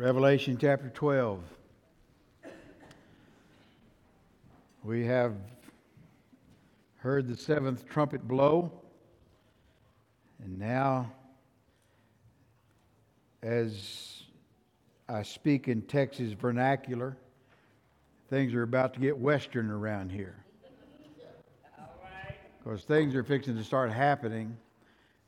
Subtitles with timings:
[0.00, 1.42] Revelation chapter 12.
[4.82, 5.34] We have
[6.96, 8.72] heard the seventh trumpet blow,
[10.42, 11.12] and now,
[13.42, 14.22] as
[15.06, 17.14] I speak in Texas vernacular,
[18.30, 20.42] things are about to get western around here.
[22.64, 24.56] Because things are fixing to start happening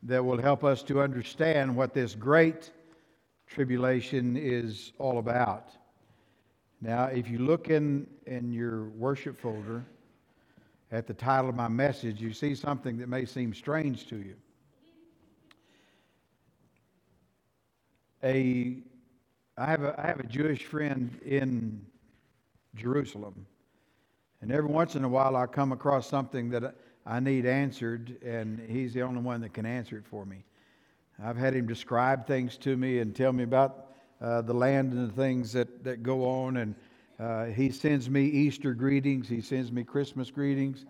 [0.05, 2.71] that will help us to understand what this great
[3.53, 5.69] tribulation is all about.
[6.81, 9.85] Now, if you look in, in your worship folder
[10.91, 14.35] at the title of my message, you see something that may seem strange to you.
[18.25, 18.79] A,
[19.59, 21.85] I, have a, I have a Jewish friend in
[22.75, 23.47] Jerusalem,
[24.41, 26.75] and every once in a while I come across something that
[27.05, 30.45] I need answered, and he's the only one that can answer it for me.
[31.23, 33.87] I've had him describe things to me and tell me about
[34.21, 36.57] uh, the land and the things that, that go on.
[36.59, 36.75] And
[37.19, 40.87] uh, he sends me Easter greetings, he sends me Christmas greetings.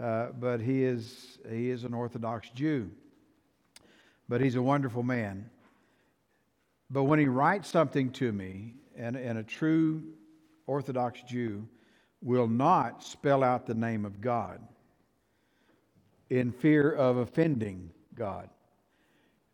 [0.00, 2.88] Uh, but he is, he is an Orthodox Jew.
[4.28, 5.50] But he's a wonderful man.
[6.88, 10.02] But when he writes something to me, and, and a true
[10.66, 11.66] Orthodox Jew
[12.22, 14.60] will not spell out the name of God
[16.30, 18.50] in fear of offending God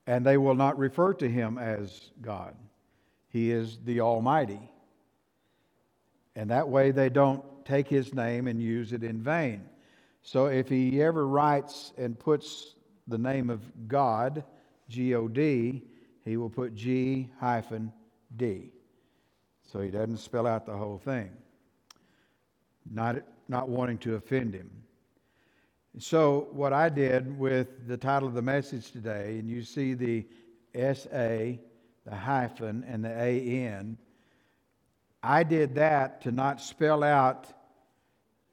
[0.06, 2.54] and they will not refer to him as God.
[3.28, 4.60] He is the Almighty.
[6.36, 9.64] And that way they don't take his name and use it in vain.
[10.22, 12.74] So if he ever writes and puts
[13.06, 14.44] the name of God,
[14.88, 15.82] G O D,
[16.24, 17.92] he will put G hyphen
[18.36, 18.72] D.
[19.70, 21.30] So he doesn't spell out the whole thing,
[22.90, 23.16] not,
[23.48, 24.70] not wanting to offend him.
[25.98, 30.26] So, what I did with the title of the message today, and you see the
[30.74, 31.60] SA,
[32.04, 33.96] the hyphen, and the AN,
[35.22, 37.46] I did that to not spell out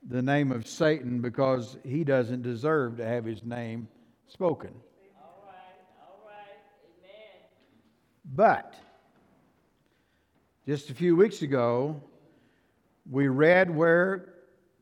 [0.08, 3.88] the name of Satan because he doesn't deserve to have his name
[4.28, 4.76] spoken.
[5.20, 6.60] All right, all right,
[7.00, 7.42] amen.
[8.36, 8.76] But,
[10.68, 12.04] just a few weeks ago,
[13.10, 14.36] we read where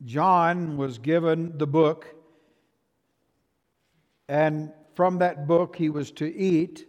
[0.04, 2.16] John was given the book
[4.30, 6.88] and from that book he was to eat,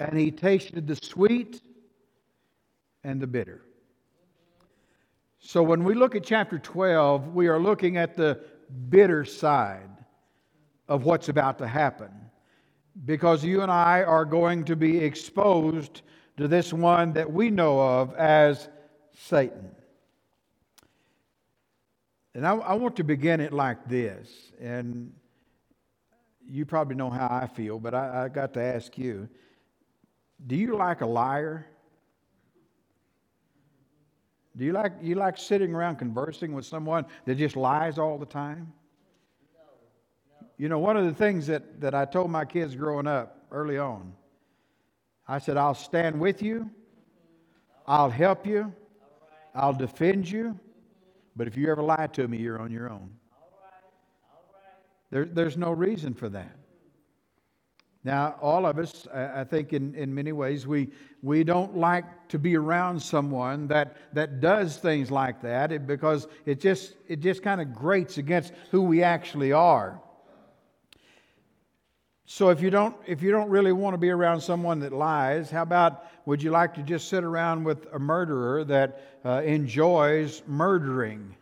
[0.00, 1.60] and he tasted the sweet
[3.04, 3.62] and the bitter.
[5.38, 8.40] So when we look at chapter 12, we are looking at the
[8.88, 9.90] bitter side
[10.88, 12.10] of what's about to happen.
[13.04, 16.02] Because you and I are going to be exposed
[16.36, 18.68] to this one that we know of as
[19.14, 19.70] Satan.
[22.34, 24.52] And I, I want to begin it like this.
[24.60, 25.12] And
[26.46, 29.28] you probably know how I feel, but I, I got to ask you
[30.46, 31.66] do you like a liar?
[34.56, 38.26] Do you like, you like sitting around conversing with someone that just lies all the
[38.26, 38.72] time?
[40.56, 43.78] You know, one of the things that, that I told my kids growing up early
[43.78, 44.12] on,
[45.26, 46.70] I said, I'll stand with you,
[47.86, 48.72] I'll help you,
[49.54, 50.58] I'll defend you,
[51.36, 53.10] but if you ever lie to me, you're on your own.
[55.10, 56.56] There, there's no reason for that.
[58.02, 60.88] Now, all of us, I think in, in many ways, we,
[61.22, 66.60] we don't like to be around someone that, that does things like that because it
[66.60, 70.00] just, it just kind of grates against who we actually are.
[72.24, 75.50] So if you, don't, if you don't really want to be around someone that lies,
[75.50, 80.40] how about would you like to just sit around with a murderer that uh, enjoys
[80.46, 81.34] murdering?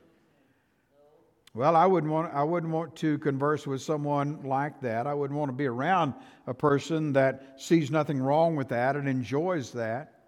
[1.58, 5.08] Well, I wouldn't, want, I wouldn't want to converse with someone like that.
[5.08, 6.14] I wouldn't want to be around
[6.46, 10.20] a person that sees nothing wrong with that and enjoys that.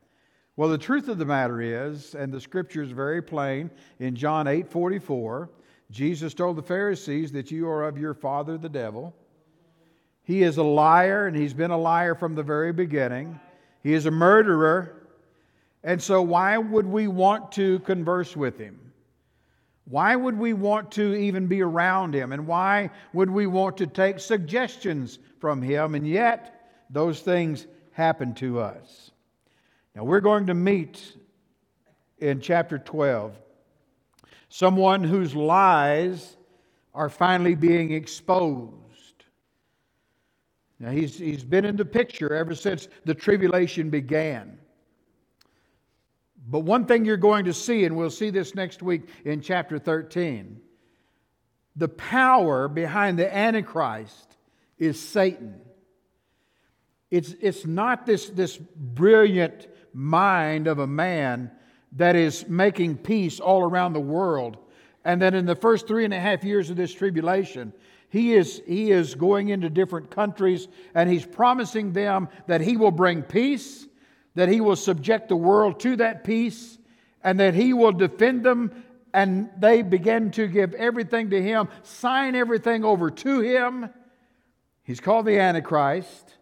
[0.57, 3.71] Well, the truth of the matter is, and the scripture is very plain
[4.01, 5.51] in John 8 44,
[5.93, 9.15] Jesus told the Pharisees that you are of your father, the devil.
[10.25, 13.39] He is a liar, and he's been a liar from the very beginning.
[13.85, 15.07] He is a murderer.
[15.85, 18.90] And so, why would we want to converse with him?
[19.91, 22.31] Why would we want to even be around him?
[22.31, 25.97] And why would we want to take suggestions from him?
[25.97, 29.11] And yet, those things happen to us.
[29.97, 31.17] Now, we're going to meet
[32.19, 33.37] in chapter 12
[34.49, 36.37] someone whose lies
[36.95, 39.25] are finally being exposed.
[40.79, 44.57] Now, he's, he's been in the picture ever since the tribulation began.
[46.51, 49.79] But one thing you're going to see, and we'll see this next week in chapter
[49.79, 50.61] 13,
[51.77, 54.37] the power behind the Antichrist
[54.77, 55.61] is Satan.
[57.09, 61.53] It's, it's not this, this brilliant mind of a man
[61.93, 64.57] that is making peace all around the world.
[65.05, 67.73] And that in the first three and a half years of this tribulation,
[68.09, 72.91] he is, he is going into different countries and he's promising them that he will
[72.91, 73.87] bring peace,
[74.35, 76.79] that he will subject the world to that peace,
[77.23, 78.85] and that he will defend them.
[79.13, 83.91] And they begin to give everything to him, sign everything over to him.
[84.85, 86.37] He's called the Antichrist.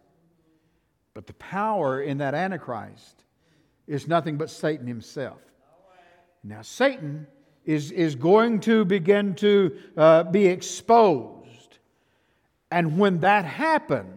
[1.15, 3.23] But the power in that Antichrist
[3.87, 5.41] is nothing but Satan himself.
[6.43, 7.27] Now, Satan
[7.65, 11.79] is, is going to begin to uh, be exposed.
[12.71, 14.15] And when that happens,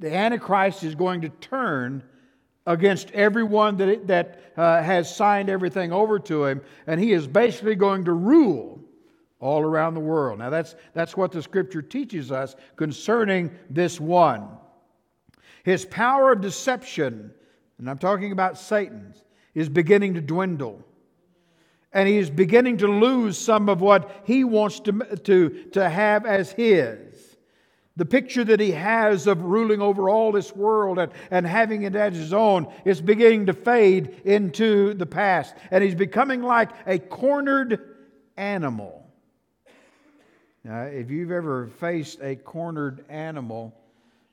[0.00, 2.02] the Antichrist is going to turn
[2.66, 7.74] against everyone that, that uh, has signed everything over to him, and he is basically
[7.74, 8.80] going to rule
[9.40, 10.38] all around the world.
[10.38, 14.48] Now, that's, that's what the scripture teaches us concerning this one.
[15.64, 17.32] His power of deception,
[17.78, 19.24] and I'm talking about Satan's,
[19.54, 20.84] is beginning to dwindle.
[21.92, 24.92] And he is beginning to lose some of what he wants to,
[25.24, 27.09] to, to have as his.
[28.00, 31.94] The picture that he has of ruling over all this world and, and having it
[31.94, 35.54] as his own is beginning to fade into the past.
[35.70, 37.98] And he's becoming like a cornered
[38.38, 39.06] animal.
[40.64, 43.78] Now, if you've ever faced a cornered animal,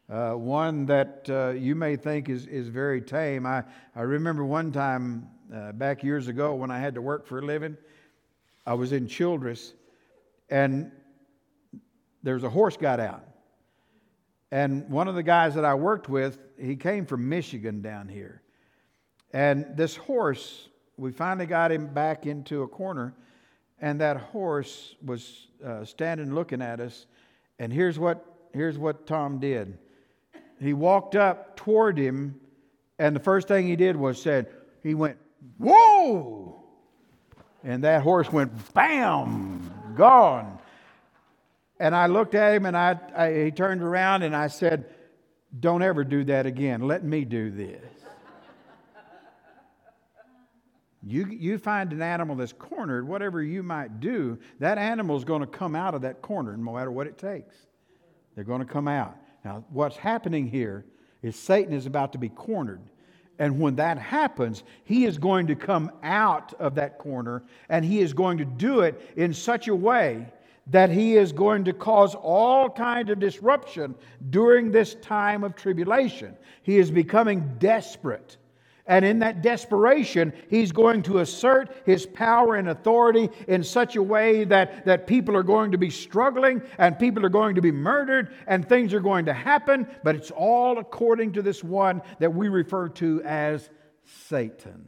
[0.09, 3.45] uh, one that uh, you may think is, is very tame.
[3.45, 3.65] I,
[3.97, 7.45] I remember one time uh, back years ago when I had to work for a
[7.45, 7.75] living,
[8.65, 9.73] I was in Childress,
[10.49, 10.89] and
[12.23, 13.25] there's a horse got out.
[14.51, 18.41] And one of the guys that I worked with, he came from Michigan down here.
[19.33, 23.13] And this horse, we finally got him back into a corner,
[23.81, 27.07] and that horse was uh, standing looking at us.
[27.59, 29.77] And here's what, here's what Tom did
[30.59, 32.39] he walked up toward him,
[32.97, 34.47] and the first thing he did was said,
[34.81, 35.17] he went,
[35.57, 36.63] Whoa!
[37.63, 40.56] And that horse went bam, gone.
[41.79, 44.85] And I looked at him and I, I, he turned around and I said,
[45.59, 46.81] Don't ever do that again.
[46.81, 47.83] Let me do this.
[51.03, 55.39] You, you find an animal that's cornered, whatever you might do, that animal is going
[55.39, 57.55] to come out of that corner no matter what it takes.
[58.35, 59.15] They're going to come out.
[59.45, 60.85] Now, what's happening here
[61.21, 62.81] is Satan is about to be cornered.
[63.39, 67.99] And when that happens, he is going to come out of that corner and he
[67.99, 70.27] is going to do it in such a way
[70.69, 73.95] that he is going to cause all kind of disruption
[74.29, 76.35] during this time of tribulation.
[76.63, 78.37] He is becoming desperate.
[78.87, 84.01] And in that desperation, he's going to assert his power and authority in such a
[84.01, 87.71] way that, that people are going to be struggling and people are going to be
[87.71, 89.87] murdered and things are going to happen.
[90.05, 93.69] But it's all according to this one that we refer to as
[94.29, 94.85] Satan.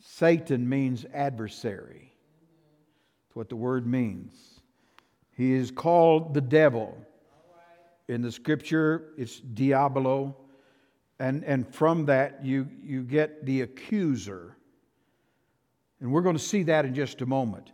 [0.00, 2.05] Satan means adversary.
[3.36, 4.60] What the word means.
[5.32, 6.96] He is called the devil.
[8.08, 10.36] In the scripture, it's diablo
[11.18, 14.56] and, and from that, you, you get the accuser.
[16.00, 17.72] And we're going to see that in just a moment.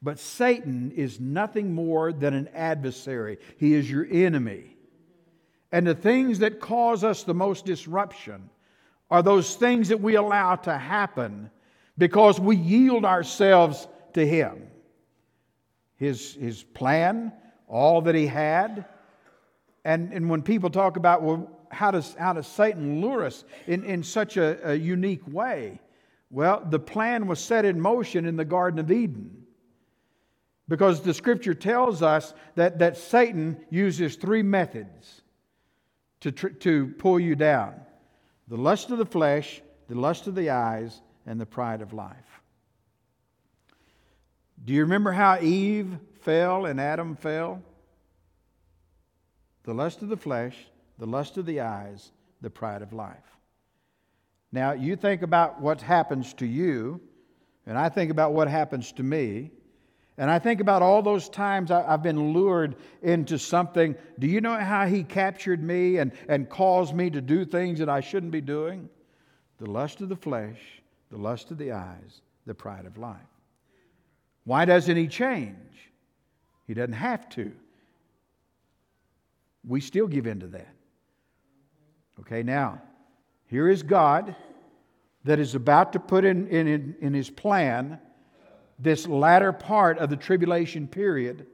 [0.00, 4.76] But Satan is nothing more than an adversary, he is your enemy.
[5.70, 8.48] And the things that cause us the most disruption
[9.10, 11.50] are those things that we allow to happen
[11.98, 14.68] because we yield ourselves to him.
[15.98, 17.32] His, his plan,
[17.66, 18.86] all that he had.
[19.84, 23.84] And, and when people talk about, well, how does, how does Satan lure us in,
[23.84, 25.80] in such a, a unique way?
[26.30, 29.44] Well, the plan was set in motion in the Garden of Eden.
[30.68, 35.22] Because the scripture tells us that, that Satan uses three methods
[36.20, 37.74] to, tr- to pull you down
[38.48, 42.37] the lust of the flesh, the lust of the eyes, and the pride of life.
[44.64, 47.62] Do you remember how Eve fell and Adam fell?
[49.64, 50.56] The lust of the flesh,
[50.98, 52.10] the lust of the eyes,
[52.40, 53.16] the pride of life.
[54.50, 57.00] Now, you think about what happens to you,
[57.66, 59.50] and I think about what happens to me,
[60.16, 63.94] and I think about all those times I've been lured into something.
[64.18, 67.88] Do you know how he captured me and, and caused me to do things that
[67.88, 68.88] I shouldn't be doing?
[69.58, 70.58] The lust of the flesh,
[71.10, 73.16] the lust of the eyes, the pride of life.
[74.48, 75.92] Why doesn't he change?
[76.66, 77.52] He doesn't have to.
[79.62, 80.74] We still give in to that.
[82.20, 82.80] Okay, now,
[83.44, 84.34] here is God
[85.24, 88.00] that is about to put in, in, in his plan
[88.78, 91.44] this latter part of the tribulation period.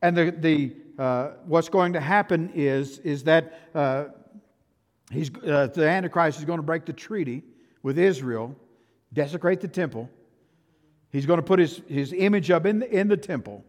[0.00, 4.04] And the, the, uh, what's going to happen is, is that uh,
[5.12, 7.42] he's, uh, the Antichrist is going to break the treaty
[7.82, 8.56] with Israel,
[9.12, 10.08] desecrate the temple.
[11.10, 13.64] He's going to put his, his image up in the, in the temple,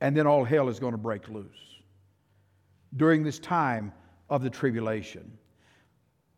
[0.00, 1.80] and then all hell is going to break loose
[2.96, 3.92] during this time
[4.28, 5.38] of the tribulation.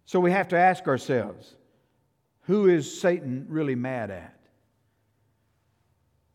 [0.05, 1.57] So we have to ask ourselves
[2.43, 4.39] who is Satan really mad at?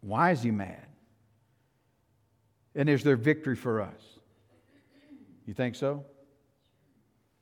[0.02, 0.86] Why is he mad?
[2.76, 4.02] And is there victory for us?
[5.46, 6.06] You think so?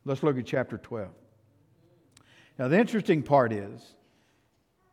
[0.05, 1.09] Let's look at chapter 12.
[2.57, 3.95] Now, the interesting part is,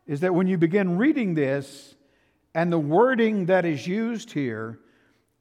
[0.07, 1.95] is that when you begin reading this
[2.53, 4.79] and the wording that is used here,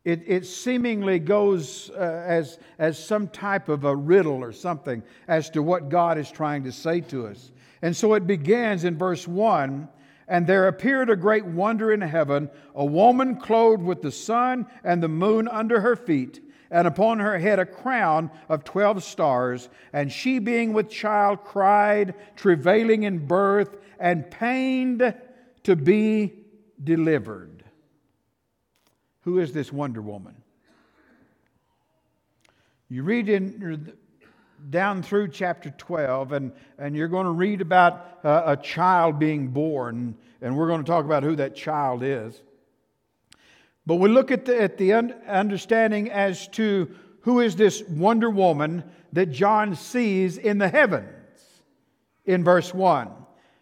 [0.04, 5.48] it, it seemingly goes uh, as, as some type of a riddle or something as
[5.50, 7.52] to what God is trying to say to us.
[7.80, 9.88] And so it begins in verse 1
[10.28, 15.02] And there appeared a great wonder in heaven, a woman clothed with the sun and
[15.02, 16.40] the moon under her feet
[16.70, 19.68] and upon her head a crown of twelve stars.
[19.92, 25.14] And she, being with child, cried, travailing in birth, and pained
[25.64, 26.32] to be
[26.82, 27.64] delivered.
[29.22, 30.36] Who is this Wonder Woman?
[32.88, 33.94] You read in
[34.70, 39.48] down through chapter 12, and, and you're going to read about uh, a child being
[39.48, 42.40] born, and we're going to talk about who that child is.
[43.86, 48.84] But we look at the, at the understanding as to who is this wonder woman
[49.12, 51.08] that John sees in the heavens
[52.24, 53.10] in verse 1.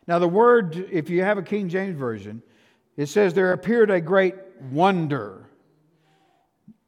[0.07, 2.43] Now, the word, if you have a King James Version,
[2.97, 4.35] it says, There appeared a great
[4.71, 5.49] wonder.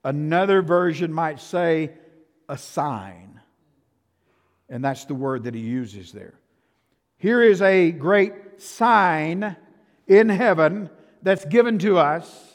[0.03, 1.93] Another version might say,
[2.49, 3.41] a sign.
[4.69, 6.35] And that's the word that he uses there.
[7.17, 9.57] Here is a great sign
[10.07, 10.91] in heaven
[11.23, 12.55] that's given to us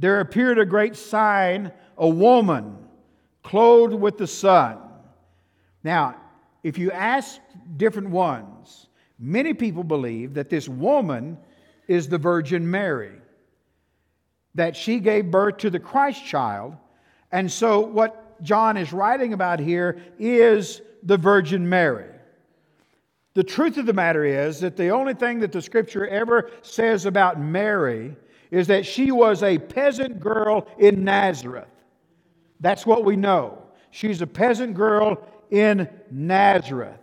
[0.00, 2.78] there appeared a great sign, a woman
[3.42, 4.78] clothed with the sun.
[5.84, 6.16] Now,
[6.62, 7.38] if you ask
[7.76, 8.86] different ones,
[9.20, 11.38] many people believe that this woman
[11.86, 13.12] is the Virgin Mary,
[14.54, 16.76] that she gave birth to the Christ child.
[17.30, 22.06] And so, what John is writing about here is the Virgin Mary.
[23.34, 27.06] The truth of the matter is that the only thing that the scripture ever says
[27.06, 28.16] about Mary
[28.50, 31.68] is that she was a peasant girl in Nazareth.
[32.58, 33.62] That's what we know.
[33.90, 36.98] She's a peasant girl in Nazareth.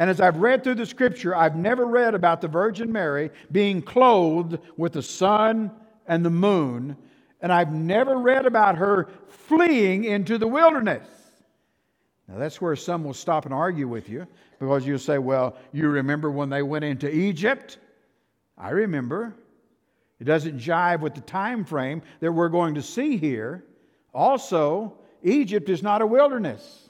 [0.00, 3.82] And as I've read through the scripture, I've never read about the Virgin Mary being
[3.82, 5.70] clothed with the sun
[6.06, 6.96] and the moon.
[7.42, 11.06] And I've never read about her fleeing into the wilderness.
[12.26, 14.26] Now, that's where some will stop and argue with you
[14.58, 17.76] because you'll say, Well, you remember when they went into Egypt?
[18.56, 19.34] I remember.
[20.18, 23.64] It doesn't jive with the time frame that we're going to see here.
[24.14, 26.88] Also, Egypt is not a wilderness.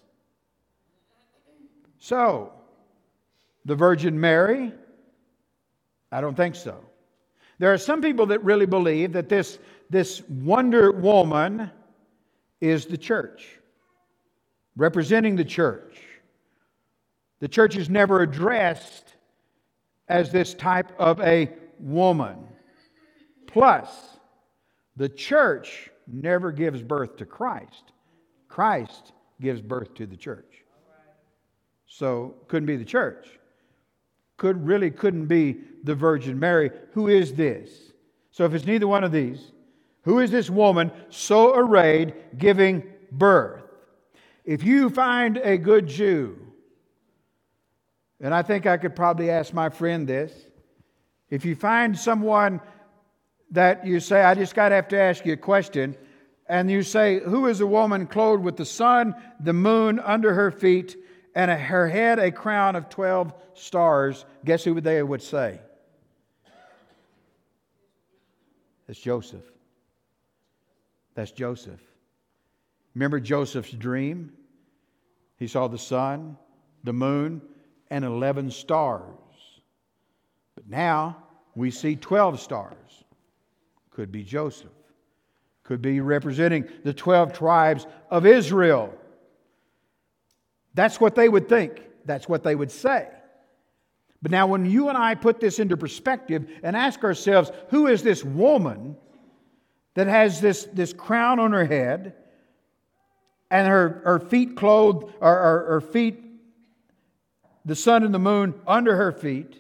[1.99, 2.53] So,
[3.65, 4.73] the Virgin Mary?
[6.13, 6.85] I don't think so.
[7.59, 9.59] There are some people that really believe that this,
[9.91, 11.71] this wonder woman
[12.61, 13.59] is the church,
[14.77, 16.01] representing the church.
[17.41, 19.17] The church is never addressed
[20.09, 22.37] as this type of a woman.
[23.47, 23.89] Plus,
[24.97, 27.93] the church never gives birth to Christ.
[28.49, 30.65] Christ gives birth to the church.
[31.87, 33.40] So, couldn't be the church.
[34.41, 36.71] Could really couldn't be the Virgin Mary.
[36.93, 37.69] Who is this?
[38.31, 39.53] So, if it's neither one of these,
[40.05, 43.61] who is this woman so arrayed giving birth?
[44.47, 46.39] If you find a good Jew,
[48.19, 50.33] and I think I could probably ask my friend this,
[51.29, 52.63] if you find someone
[53.51, 55.95] that you say, I just got to have to ask you a question.
[56.49, 60.51] And you say, Who is a woman clothed with the sun, the moon under her
[60.51, 60.97] feet,
[61.35, 64.25] and her head a crown of 12 stars?
[64.45, 65.61] Guess who they would say?
[68.87, 69.45] That's Joseph.
[71.15, 71.81] That's Joseph.
[72.95, 74.33] Remember Joseph's dream?
[75.37, 76.37] He saw the sun,
[76.85, 77.41] the moon,
[77.91, 79.15] and 11 stars.
[80.55, 81.17] But now
[81.55, 83.05] we see 12 stars.
[83.91, 84.71] Could be Joseph.
[85.63, 88.93] Could be representing the 12 tribes of Israel.
[90.75, 91.83] That's what they would think.
[92.05, 93.09] That's what they would say.
[94.23, 98.03] But now, when you and I put this into perspective and ask ourselves, who is
[98.03, 98.97] this woman
[99.95, 102.15] that has this, this crown on her head
[103.51, 106.23] and her, her feet clothed, or, or her feet,
[107.65, 109.57] the sun and the moon under her feet,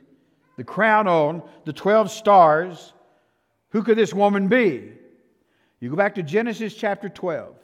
[0.57, 2.93] the crown on, the 12 stars,
[3.71, 4.93] who could this woman be?
[5.81, 7.57] You go back to Genesis chapter 12.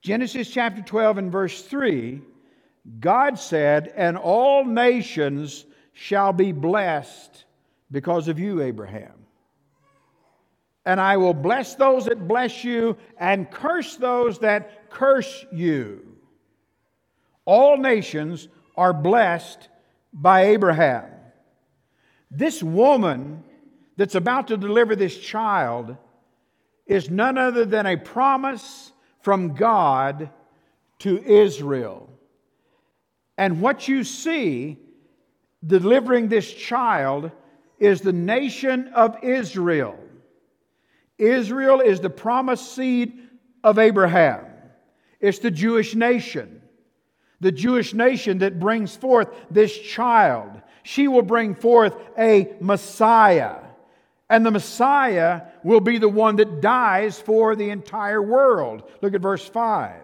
[0.00, 2.20] Genesis chapter 12 and verse 3,
[3.00, 7.44] God said, And all nations shall be blessed
[7.90, 9.12] because of you, Abraham.
[10.86, 16.16] And I will bless those that bless you and curse those that curse you.
[17.44, 19.68] All nations are blessed
[20.12, 21.10] by Abraham.
[22.30, 23.42] This woman
[23.96, 25.96] that's about to deliver this child
[26.86, 30.30] is none other than a promise from God
[31.00, 32.10] to Israel.
[33.36, 34.78] And what you see
[35.64, 37.30] delivering this child
[37.78, 39.98] is the nation of Israel.
[41.18, 43.28] Israel is the promised seed
[43.62, 44.44] of Abraham.
[45.20, 46.62] It's the Jewish nation,
[47.40, 50.62] the Jewish nation that brings forth this child.
[50.84, 53.56] She will bring forth a Messiah.
[54.30, 58.82] And the Messiah will be the one that dies for the entire world.
[59.00, 60.02] Look at verse 5.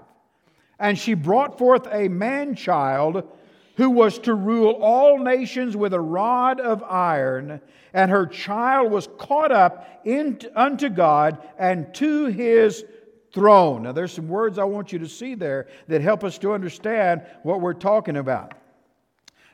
[0.78, 3.28] And she brought forth a man child
[3.76, 7.60] who was to rule all nations with a rod of iron,
[7.92, 12.84] and her child was caught up in, unto God and to his
[13.32, 13.82] throne.
[13.82, 17.22] Now, there's some words I want you to see there that help us to understand
[17.42, 18.54] what we're talking about.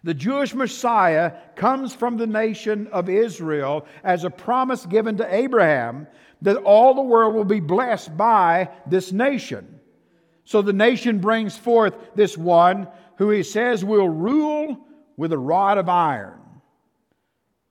[0.02, 6.06] The Jewish Messiah comes from the nation of Israel as a promise given to Abraham
[6.42, 9.78] that all the world will be blessed by this nation.
[10.44, 14.78] So the nation brings forth this one who he says will rule
[15.16, 16.40] with a rod of iron.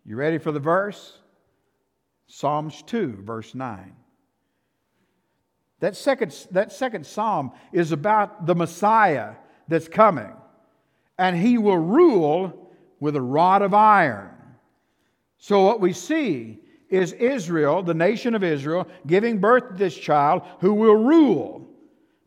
[0.06, 1.18] You ready for the verse?
[2.28, 3.96] Psalms 2, verse 9.
[5.80, 9.34] That second, that second psalm is about the Messiah
[9.68, 10.32] that's coming,
[11.20, 12.72] and he will rule
[13.02, 14.32] with a rod of iron.
[15.38, 16.60] So, what we see
[16.90, 21.68] is Israel, the nation of Israel, giving birth to this child who will rule.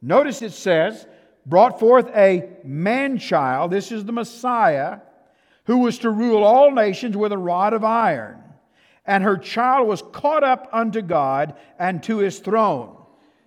[0.03, 1.07] Notice it says,
[1.47, 4.99] brought forth a man child, this is the Messiah,
[5.65, 8.43] who was to rule all nations with a rod of iron.
[9.07, 12.97] And her child was caught up unto God and to his throne.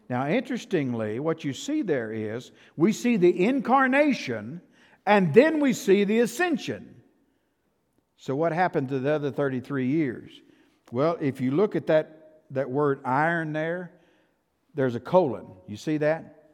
[0.10, 4.62] Now, interestingly, what you see there is we see the incarnation
[5.06, 6.96] and then we see the ascension.
[8.18, 10.32] So, what happened to the other 33 years?
[10.92, 13.92] Well, if you look at that, that word iron there,
[14.74, 15.48] there's a colon.
[15.68, 16.52] You see that?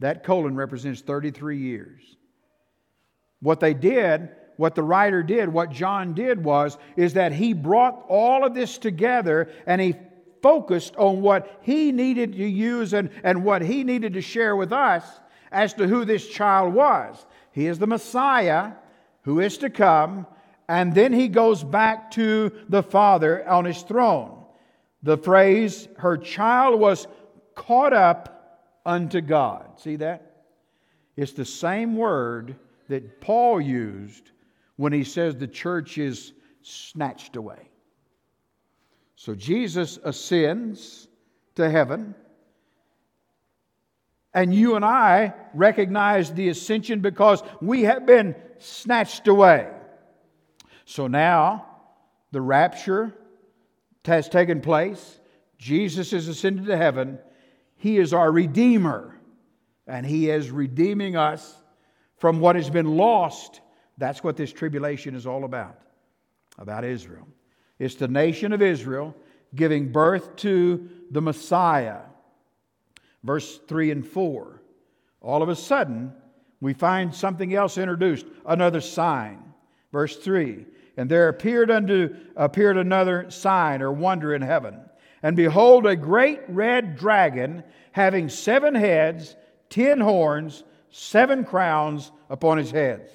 [0.00, 2.16] That colon represents 33 years.
[3.40, 8.04] What they did, what the writer did, what John did was, is that he brought
[8.08, 9.94] all of this together and he
[10.42, 14.72] focused on what he needed to use and, and what he needed to share with
[14.72, 15.04] us
[15.50, 17.24] as to who this child was.
[17.52, 18.72] He is the Messiah
[19.22, 20.26] who is to come,
[20.68, 24.44] and then he goes back to the Father on his throne.
[25.02, 27.06] The phrase, her child was
[27.54, 28.38] caught up
[28.84, 29.80] unto God.
[29.80, 30.44] See that?
[31.16, 32.56] It's the same word
[32.88, 34.30] that Paul used
[34.76, 36.32] when he says the church is
[36.62, 37.68] snatched away.
[39.16, 41.08] So Jesus ascends
[41.56, 42.14] to heaven.
[44.38, 49.68] And you and I recognize the ascension because we have been snatched away.
[50.84, 51.66] So now
[52.30, 53.12] the rapture
[54.04, 55.18] has taken place.
[55.58, 57.18] Jesus is ascended to heaven.
[57.78, 59.18] He is our Redeemer,
[59.88, 61.56] and He is redeeming us
[62.18, 63.60] from what has been lost.
[63.96, 65.80] That's what this tribulation is all about,
[66.58, 67.26] about Israel.
[67.80, 69.16] It's the nation of Israel
[69.52, 72.02] giving birth to the Messiah.
[73.24, 74.62] Verse 3 and 4.
[75.20, 76.12] All of a sudden,
[76.60, 79.42] we find something else introduced, another sign.
[79.92, 80.64] Verse 3
[80.96, 84.80] And there appeared, unto, appeared another sign or wonder in heaven
[85.22, 89.36] and behold, a great red dragon having seven heads,
[89.68, 93.10] ten horns, seven crowns upon his heads.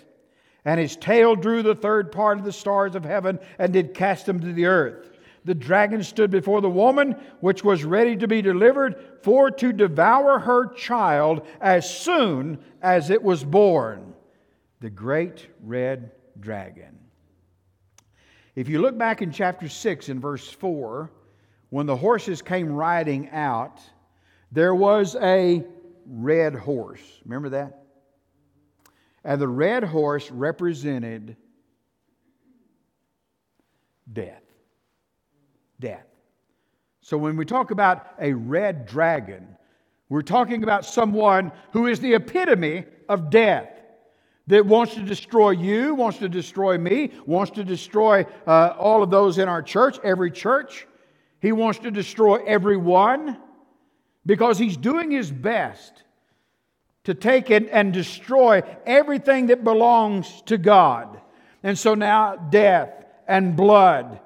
[0.66, 4.26] And his tail drew the third part of the stars of heaven and did cast
[4.26, 5.13] them to the earth.
[5.46, 10.40] The dragon stood before the woman, which was ready to be delivered, for to devour
[10.40, 14.14] her child as soon as it was born.
[14.80, 16.98] The great red dragon.
[18.56, 21.12] If you look back in chapter 6 in verse 4,
[21.70, 23.82] when the horses came riding out,
[24.52, 25.64] there was a
[26.06, 27.02] red horse.
[27.26, 27.86] Remember that?
[29.24, 31.36] And the red horse represented
[34.12, 34.43] death.
[35.80, 36.06] Death.
[37.02, 39.58] So when we talk about a red dragon,
[40.10, 43.70] we're talking about someone who is the epitome of death
[44.48, 49.10] that wants to destroy you, wants to destroy me, wants to destroy uh, all of
[49.10, 50.88] those in our church, every church.
[51.40, 53.38] He wants to destroy everyone
[54.26, 56.04] because he's doing his best
[57.04, 61.20] to take it and destroy everything that belongs to God.
[61.64, 64.20] And so now death and blood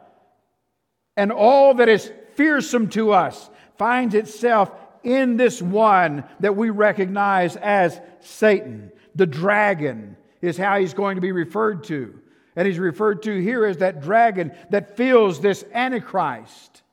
[1.18, 4.72] and all that is fearsome to us finds itself
[5.04, 8.92] in this one that we recognize as Satan.
[9.16, 12.20] The dragon is how he's going to be referred to.
[12.56, 16.84] And he's referred to here as that dragon that fills this Antichrist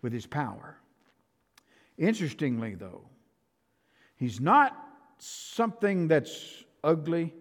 [0.00, 0.76] with his power.
[1.96, 3.02] Interestingly, though,
[4.16, 4.76] he's not
[5.18, 7.34] something that's ugly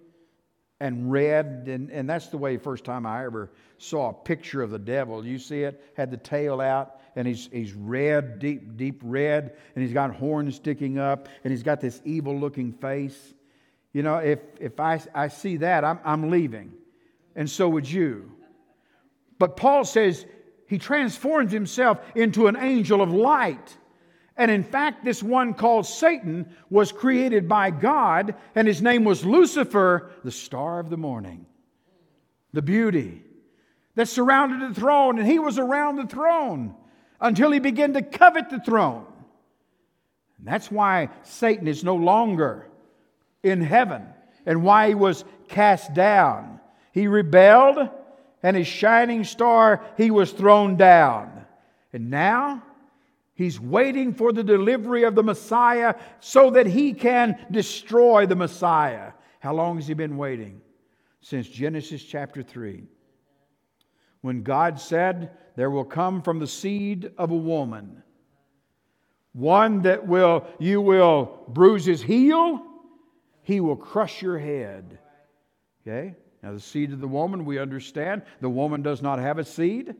[0.80, 4.70] and red, and, and that's the way first time I ever saw a picture of
[4.70, 5.26] the devil.
[5.26, 5.84] You see it?
[5.96, 10.56] Had the tail out, and he's, he's red, deep, deep red, and he's got horns
[10.56, 13.34] sticking up, and he's got this evil looking face.
[13.94, 16.74] You know, if, if I, I see that, I'm, I'm leaving.
[17.36, 18.32] And so would you.
[19.40, 20.26] But Paul says
[20.68, 23.78] he transforms himself into an angel of light.
[24.38, 29.26] And in fact, this one called Satan was created by God, and his name was
[29.26, 31.48] Lucifer, the star of the morning,
[32.54, 33.24] the beauty
[33.96, 35.18] that surrounded the throne.
[35.18, 36.76] And he was around the throne
[37.20, 39.08] until he began to covet the throne.
[40.38, 42.68] And that's why Satan is no longer
[43.42, 44.06] in heaven
[44.46, 46.60] and why he was cast down.
[46.92, 47.90] He rebelled,
[48.44, 51.46] and his shining star, he was thrown down.
[51.92, 52.62] And now
[53.38, 59.14] he's waiting for the delivery of the Messiah so that he can destroy the Messiah.
[59.40, 60.62] How long has he been waiting?
[61.22, 62.84] Since Genesis chapter 3.
[64.22, 68.04] When God said, There will come from the seed of a woman
[69.38, 72.60] one that will, you will bruise his heel,
[73.44, 74.98] he will crush your head.
[75.82, 76.16] Okay?
[76.42, 79.94] Now, the seed of the woman, we understand the woman does not have a seed,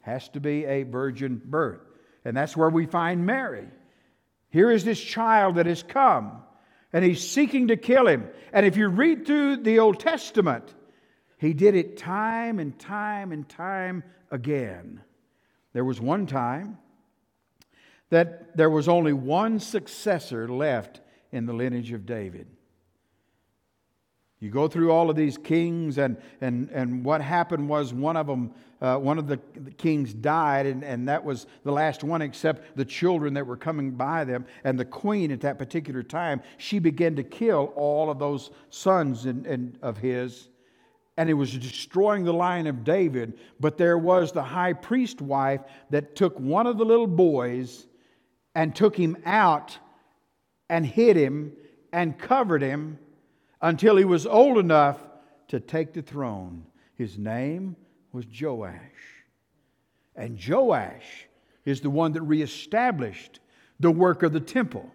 [0.00, 1.89] has to be a virgin birth.
[2.24, 3.68] And that's where we find Mary.
[4.50, 6.42] Here is this child that has come,
[6.92, 8.28] and he's seeking to kill him.
[8.52, 10.74] And if you read through the Old Testament,
[11.38, 15.00] he did it time and time and time again.
[15.72, 16.78] There was one time
[18.10, 22.48] that there was only one successor left in the lineage of David.
[24.40, 28.26] You go through all of these kings, and, and, and what happened was one of
[28.26, 32.22] them, uh, one of the, the kings died, and, and that was the last one,
[32.22, 34.46] except the children that were coming by them.
[34.64, 39.26] And the queen at that particular time, she began to kill all of those sons
[39.26, 40.48] in, in, of his,
[41.18, 43.38] and it was destroying the line of David.
[43.60, 47.86] But there was the high priest wife that took one of the little boys
[48.54, 49.78] and took him out
[50.70, 51.52] and hid him
[51.92, 52.98] and covered him
[53.62, 54.98] until he was old enough
[55.48, 56.64] to take the throne.
[56.94, 57.76] His name
[58.12, 58.78] was Joash.
[60.16, 61.26] And Joash
[61.64, 63.40] is the one that reestablished
[63.78, 64.90] the work of the temple.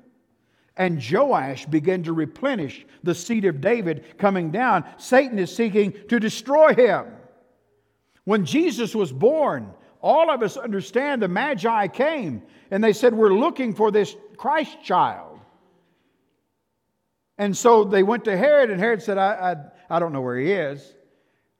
[0.77, 4.83] And Joash began to replenish the seed of David coming down.
[4.97, 7.05] Satan is seeking to destroy him.
[8.25, 13.33] When Jesus was born, all of us understand the Magi came and they said, We're
[13.33, 15.24] looking for this Christ child.
[17.37, 19.53] And so they went to Herod, and Herod said, I,
[19.89, 20.93] I, I don't know where he is.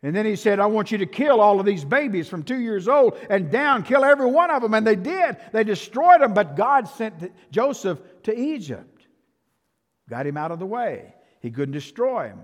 [0.03, 2.59] And then he said, I want you to kill all of these babies from two
[2.59, 4.73] years old and down, kill every one of them.
[4.75, 5.37] And they did.
[5.51, 9.07] They destroyed them, but God sent Joseph to Egypt,
[10.07, 11.15] got him out of the way.
[11.41, 12.39] He couldn't destroy him.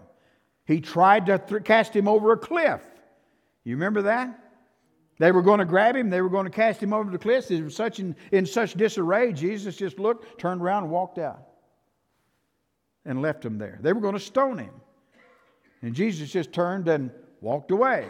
[0.65, 2.81] He tried to th- cast him over a cliff.
[3.63, 4.37] You remember that?
[5.19, 7.47] They were going to grab him, they were going to cast him over the cliff.
[7.47, 9.33] He was such in, in such disarray.
[9.33, 11.50] Jesus just looked, turned around, and walked out
[13.05, 13.79] and left him there.
[13.81, 14.73] They were going to stone him.
[15.81, 17.11] And Jesus just turned and
[17.41, 18.07] walked away.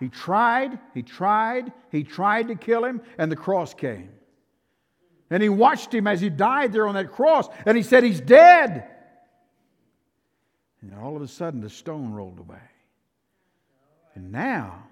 [0.00, 4.10] He tried, he tried, he tried to kill him, and the cross came.
[5.30, 8.20] And he watched him as he died there on that cross, and he said, He's
[8.20, 8.88] dead.
[10.82, 12.58] And all of a sudden, the stone rolled away.
[14.14, 14.84] And now,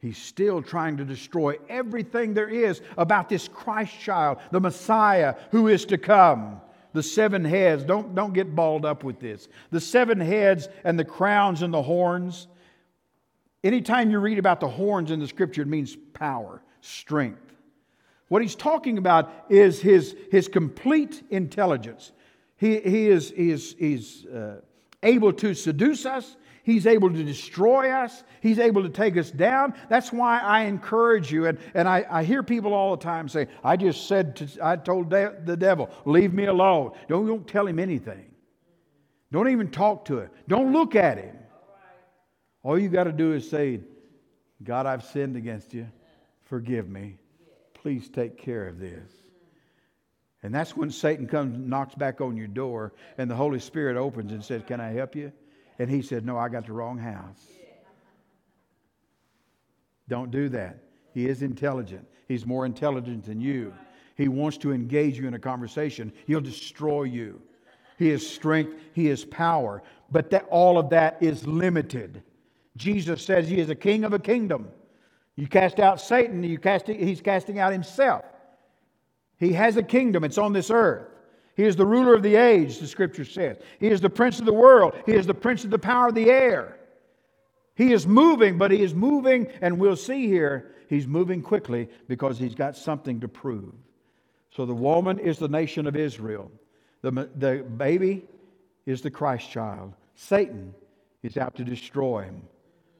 [0.00, 5.68] he's still trying to destroy everything there is about this Christ child, the Messiah who
[5.68, 6.60] is to come
[6.92, 7.84] the seven heads.
[7.84, 9.48] Don't, don't get balled up with this.
[9.70, 12.48] The seven heads and the crowns and the horns.
[13.62, 17.54] Anytime you read about the horns in the scripture, it means power, strength.
[18.28, 22.12] What he's talking about is his, his complete intelligence.
[22.56, 24.60] He, he is, he is he's, uh,
[25.02, 28.22] able to seduce us, He's able to destroy us.
[28.40, 29.74] He's able to take us down.
[29.88, 31.46] That's why I encourage you.
[31.46, 34.76] And, and I, I hear people all the time say, I just said, to, I
[34.76, 36.92] told de- the devil, leave me alone.
[37.08, 38.26] Don't, don't tell him anything.
[39.32, 40.30] Don't even talk to him.
[40.48, 41.36] Don't look at him.
[42.62, 43.80] All you got to do is say,
[44.62, 45.88] God, I've sinned against you.
[46.44, 47.16] Forgive me.
[47.74, 49.10] Please take care of this.
[50.42, 54.32] And that's when Satan comes knocks back on your door, and the Holy Spirit opens
[54.32, 55.32] and says, Can I help you?
[55.80, 57.40] And he said, No, I got the wrong house.
[60.08, 60.76] Don't do that.
[61.14, 62.06] He is intelligent.
[62.28, 63.72] He's more intelligent than you.
[64.14, 66.12] He wants to engage you in a conversation.
[66.26, 67.40] He'll destroy you.
[67.96, 72.22] He is strength, he is power, but that all of that is limited.
[72.76, 74.68] Jesus says he is a king of a kingdom.
[75.36, 78.24] You cast out Satan, you cast, he's casting out himself.
[79.38, 81.08] He has a kingdom, it's on this earth.
[81.60, 83.58] He is the ruler of the age, the scripture says.
[83.80, 84.94] He is the prince of the world.
[85.04, 86.78] He is the prince of the power of the air.
[87.74, 92.38] He is moving, but he is moving, and we'll see here, he's moving quickly because
[92.38, 93.74] he's got something to prove.
[94.48, 96.50] So the woman is the nation of Israel.
[97.02, 98.24] The, the baby
[98.86, 99.92] is the Christ child.
[100.14, 100.74] Satan
[101.22, 102.40] is out to destroy him.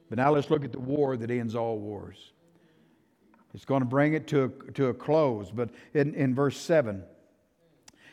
[0.07, 2.31] But now let's look at the war that ends all wars.
[3.55, 5.49] It's going to bring it to a, to a close.
[5.49, 7.03] But in, in verse 7,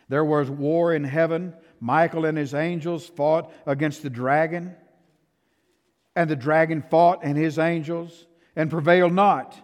[0.08, 1.54] there was war in heaven.
[1.80, 4.74] Michael and his angels fought against the dragon.
[6.16, 9.56] And the dragon fought and his angels and prevailed not.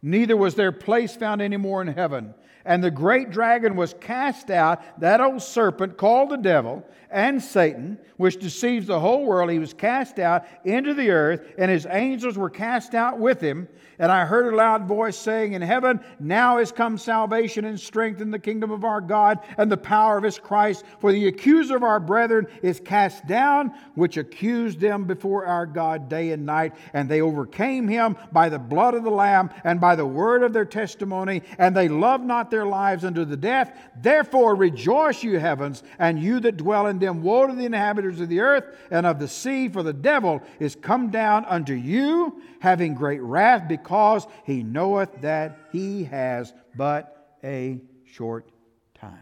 [0.00, 2.34] Neither was their place found any more in heaven.
[2.64, 7.98] And the great dragon was cast out, that old serpent called the devil and Satan,
[8.16, 9.50] which deceives the whole world.
[9.50, 13.68] He was cast out into the earth, and his angels were cast out with him.
[14.00, 18.20] And I heard a loud voice saying in heaven, Now is come salvation and strength
[18.20, 20.84] in the kingdom of our God and the power of his Christ.
[21.00, 26.08] For the accuser of our brethren is cast down, which accused them before our God
[26.08, 26.74] day and night.
[26.92, 30.52] And they overcame him by the blood of the Lamb and by the word of
[30.52, 33.76] their testimony, and they loved not their lives unto the death.
[34.00, 37.22] Therefore rejoice, you heavens, and you that dwell in them.
[37.22, 40.74] Woe to the inhabitants of the earth and of the sea, for the devil is
[40.74, 47.80] come down unto you, having great wrath because he knoweth that he has but a
[48.04, 48.50] short
[48.94, 49.18] time.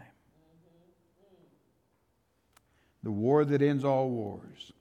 [3.03, 4.73] The war that ends all wars.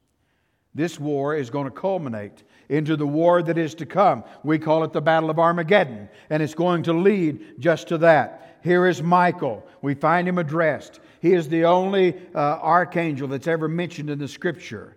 [0.74, 4.24] This war is going to culminate into the war that is to come.
[4.42, 8.58] We call it the Battle of Armageddon, and it's going to lead just to that.
[8.62, 9.64] Here is Michael.
[9.80, 11.00] We find him addressed.
[11.20, 14.96] He is the only uh, archangel that's ever mentioned in the scripture.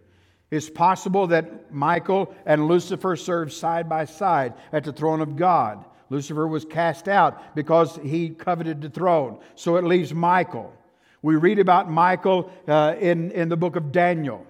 [0.52, 5.86] It's possible that Michael and Lucifer served side by side at the throne of God.
[6.10, 9.40] Lucifer was cast out because he coveted the throne.
[9.56, 10.74] So it leaves Michael.
[11.22, 14.46] We read about Michael uh, in, in the book of Daniel,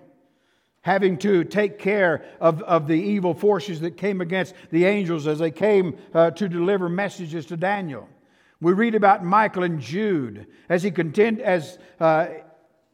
[0.81, 5.39] having to take care of, of the evil forces that came against the angels as
[5.39, 8.07] they came uh, to deliver messages to Daniel.
[8.61, 12.27] We read about Michael and Jude as he contend as uh,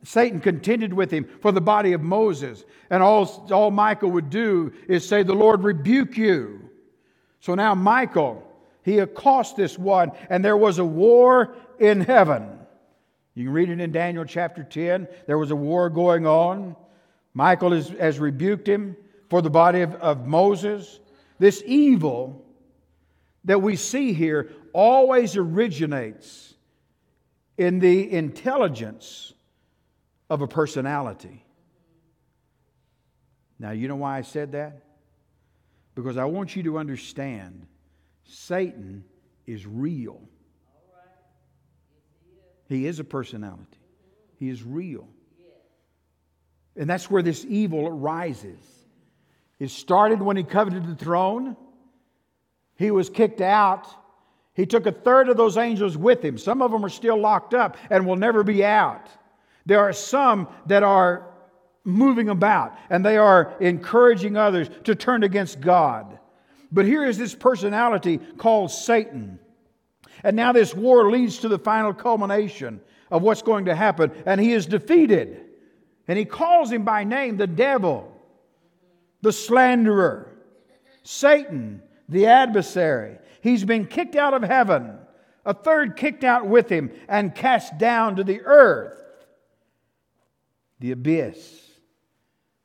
[0.04, 2.64] Satan contended with him for the body of Moses.
[2.90, 6.70] And all, all Michael would do is say, The Lord rebuke you.
[7.40, 8.44] So now Michael,
[8.84, 12.60] he accosts this one, and there was a war in heaven.
[13.34, 15.08] You can read it in Daniel chapter 10.
[15.28, 16.76] There was a war going on.
[17.34, 18.96] Michael has, has rebuked him
[19.30, 21.00] for the body of, of Moses.
[21.40, 22.46] This evil
[23.44, 26.54] that we see here always originates
[27.58, 29.32] in the intelligence
[30.30, 31.46] of a personality.
[33.58, 34.82] Now, you know why I said that?
[35.96, 37.68] Because I want you to understand
[38.26, 39.06] Satan
[39.48, 40.20] is real.
[42.68, 43.80] He is a personality,
[44.40, 45.08] he is real.
[46.76, 48.60] And that's where this evil arises.
[49.58, 51.56] It started when he coveted the throne.
[52.76, 53.88] He was kicked out.
[54.56, 56.38] He took a third of those angels with him.
[56.38, 59.10] Some of them are still locked up and will never be out.
[59.66, 61.28] There are some that are
[61.84, 66.20] moving about and they are encouraging others to turn against God.
[66.72, 69.40] But here is this personality called Satan.
[70.24, 74.12] And now this war leads to the final culmination of what's going to happen.
[74.26, 75.42] And he is defeated.
[76.08, 78.12] And he calls him by name the devil,
[79.22, 80.32] the slanderer,
[81.04, 83.18] Satan, the adversary.
[83.46, 84.98] He's been kicked out of heaven,
[85.46, 89.00] a third kicked out with him, and cast down to the earth
[90.80, 91.62] the abyss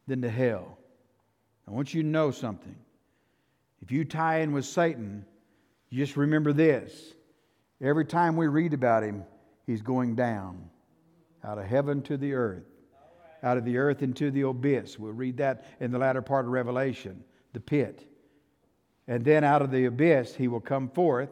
[0.07, 0.79] then to hell.
[1.69, 2.75] I want you to know something.
[3.83, 5.27] If you tie in with Satan,
[5.91, 7.13] you just remember this.
[7.83, 9.25] Every time we read about him,
[9.67, 10.71] he's going down
[11.45, 12.65] out of heaven to the earth,
[13.43, 14.99] out of the earth into the abyss.
[14.99, 18.10] We'll read that in the latter part of Revelation, the pit.
[19.11, 21.29] And then out of the abyss, he will come forth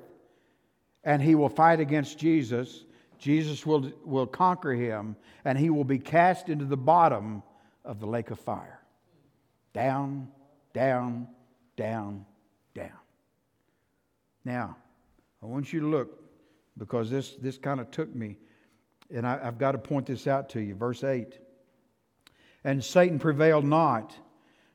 [1.03, 2.85] and he will fight against Jesus
[3.19, 7.43] Jesus will, will conquer him, and he will be cast into the bottom
[7.85, 8.81] of the lake of fire.
[9.73, 10.29] Down,
[10.73, 11.27] down,
[11.77, 12.25] down,
[12.75, 12.91] down.
[14.45, 14.77] Now,
[15.43, 16.23] I want you to look
[16.77, 18.37] because this, this kind of took me
[19.11, 20.75] And I, I've got to point this out to you.
[20.75, 21.39] Verse 8.
[22.63, 24.15] And Satan prevailed not,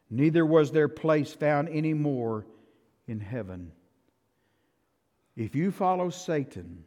[0.09, 2.45] neither was their place found any more
[3.07, 3.71] in heaven.
[5.35, 6.83] If you follow Satan,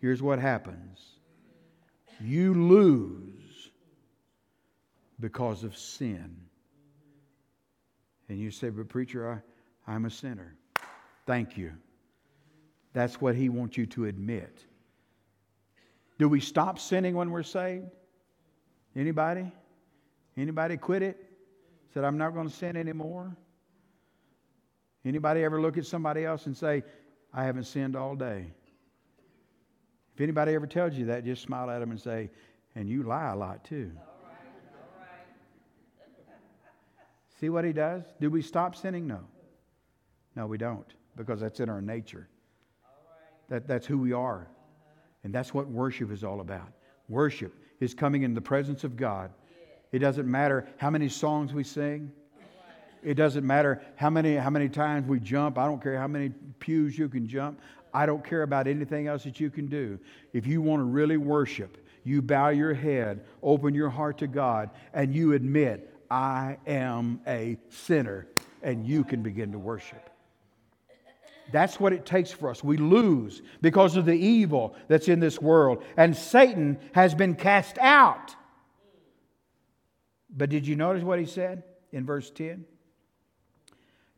[0.00, 1.00] here's what happens
[2.20, 3.70] you lose
[5.18, 6.36] because of sin.
[8.28, 9.42] And you say, But preacher,
[9.86, 10.54] I, I'm a sinner.
[11.26, 11.72] Thank you.
[12.92, 14.64] That's what he wants you to admit.
[16.18, 17.86] Do we stop sinning when we're saved?
[18.94, 19.50] Anybody?
[20.36, 21.16] Anybody quit it?
[21.92, 23.36] Said, I'm not going to sin anymore?
[25.04, 26.82] Anybody ever look at somebody else and say,
[27.32, 28.46] I haven't sinned all day?
[30.14, 32.30] If anybody ever tells you that, just smile at them and say,
[32.74, 33.90] and you lie a lot too.
[37.40, 38.04] See what he does?
[38.20, 39.06] Do we stop sinning?
[39.06, 39.20] No.
[40.36, 40.86] No, we don't,
[41.16, 42.28] because that's in our nature.
[43.48, 44.46] That, that's who we are.
[45.24, 46.68] And that's what worship is all about.
[47.08, 49.32] Worship is coming in the presence of God.
[49.90, 52.12] It doesn't matter how many songs we sing.
[53.02, 55.58] It doesn't matter how many, how many times we jump.
[55.58, 57.60] I don't care how many pews you can jump.
[57.92, 59.98] I don't care about anything else that you can do.
[60.32, 64.70] If you want to really worship, you bow your head, open your heart to God,
[64.94, 68.26] and you admit, I am a sinner,
[68.62, 70.10] and you can begin to worship.
[71.50, 72.64] That's what it takes for us.
[72.64, 75.84] We lose because of the evil that's in this world.
[75.96, 78.34] And Satan has been cast out.
[80.34, 81.62] But did you notice what he said
[81.92, 82.64] in verse 10?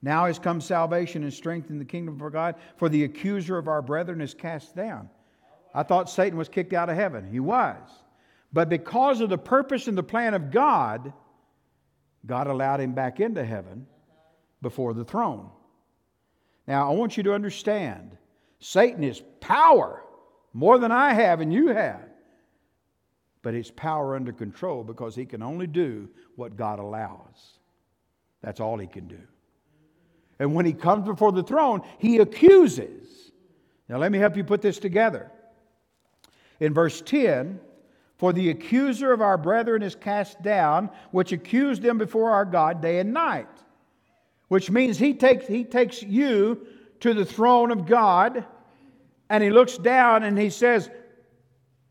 [0.04, 3.68] Now has come salvation and strength in the kingdom of God, for the accuser of
[3.68, 5.08] our brethren is cast down.
[5.74, 7.26] I thought Satan was kicked out of heaven.
[7.26, 7.78] He was.
[8.52, 11.14] But because of the purpose and the plan of God,
[12.26, 13.86] God allowed him back into heaven
[14.60, 15.48] before the throne.
[16.68, 18.18] Now, I want you to understand
[18.58, 20.02] Satan is power
[20.52, 22.10] more than I have and you have.
[23.40, 27.58] But it's power under control because he can only do what God allows.
[28.42, 29.20] That's all he can do.
[30.38, 33.30] And when he comes before the throne, he accuses.
[33.88, 35.30] Now, let me help you put this together.
[36.60, 37.60] In verse 10,
[38.16, 42.80] for the accuser of our brethren is cast down, which accused them before our God
[42.80, 43.48] day and night
[44.48, 46.66] which means he takes, he takes you
[47.00, 48.44] to the throne of God
[49.28, 50.88] and he looks down and he says,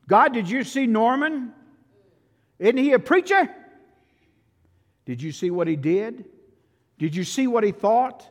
[0.08, 1.52] God, did you see Norman?
[2.60, 3.54] Isn't he a preacher?
[5.06, 6.26] Did you see what he did?
[7.00, 8.26] Did you see what he thought?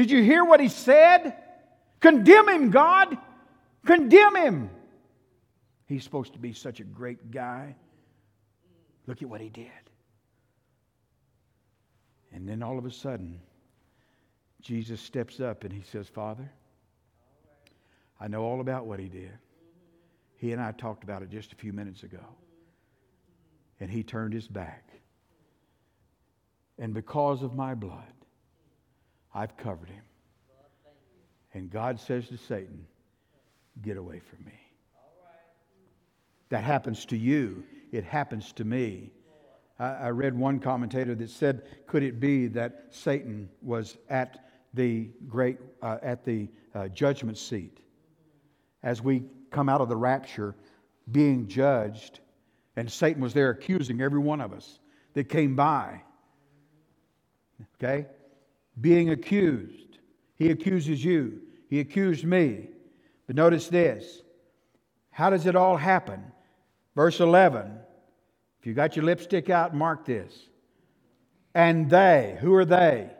[0.00, 1.34] Did you hear what he said?
[2.00, 3.18] Condemn him, God.
[3.84, 4.70] Condemn him.
[5.84, 7.76] He's supposed to be such a great guy.
[9.06, 9.66] Look at what he did.
[12.32, 13.42] And then all of a sudden,
[14.62, 16.50] Jesus steps up and he says, Father,
[18.18, 19.36] I know all about what he did.
[20.38, 22.24] He and I talked about it just a few minutes ago.
[23.80, 24.88] And he turned his back.
[26.78, 28.14] And because of my blood,
[29.34, 30.02] I've covered him.
[31.54, 32.86] And God says to Satan,
[33.82, 34.60] Get away from me.
[36.50, 39.10] That happens to you, it happens to me.
[39.78, 45.58] I read one commentator that said, could it be that Satan was at the great,
[45.80, 47.80] uh, at the uh, judgment seat
[48.82, 50.54] as we come out of the rapture,
[51.10, 52.20] being judged,
[52.76, 54.80] and Satan was there accusing every one of us
[55.14, 56.02] that came by.
[57.76, 58.06] Okay?
[58.80, 59.98] Being accused.
[60.36, 61.40] He accuses you.
[61.68, 62.68] He accused me.
[63.26, 64.22] But notice this.
[65.10, 66.22] How does it all happen?
[66.94, 67.80] Verse 11
[68.60, 70.34] if you got your lipstick out, mark this.
[71.54, 73.10] And they, who are they?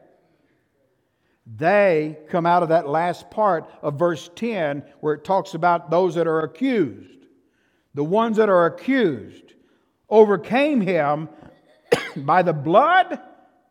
[1.56, 6.14] They come out of that last part of verse 10 where it talks about those
[6.16, 7.26] that are accused.
[7.94, 9.54] The ones that are accused
[10.10, 11.30] overcame him
[12.16, 13.18] by the blood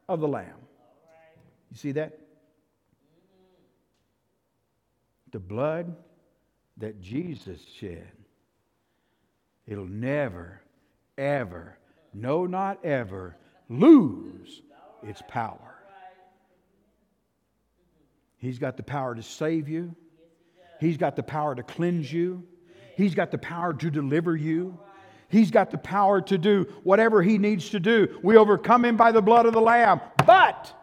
[0.09, 0.58] of the Lamb.
[1.71, 2.17] You see that?
[5.31, 5.95] The blood
[6.77, 8.11] that Jesus shed.
[9.67, 10.61] It'll never
[11.19, 11.77] ever,
[12.13, 13.35] no, not ever,
[13.67, 14.61] lose
[15.03, 15.75] its power.
[18.37, 19.93] He's got the power to save you.
[20.79, 22.47] He's got the power to cleanse you.
[22.95, 24.79] He's got the power to deliver you.
[25.27, 28.17] He's got the power to do whatever he needs to do.
[28.23, 29.99] We overcome him by the blood of the Lamb.
[30.25, 30.73] But,